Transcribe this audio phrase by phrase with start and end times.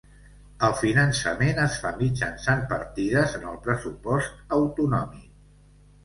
[0.67, 5.29] El finançament es fa mitjançant partides en el pressupost autonòmic.